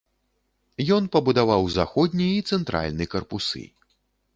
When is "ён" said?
0.95-1.03